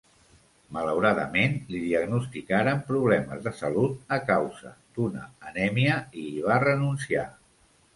Malauradament 0.77 1.53
li 1.73 1.81
diagnosticaren 1.83 2.81
problemes 2.89 3.45
de 3.45 3.55
salut 3.63 4.19
a 4.21 4.23
causa 4.33 4.75
d'una 4.97 5.31
anèmia 5.53 6.05
i 6.27 6.31
hi 6.37 6.47
va 6.53 6.63
renunciar. 6.71 7.33